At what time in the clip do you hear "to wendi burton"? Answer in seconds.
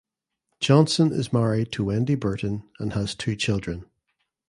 1.73-2.63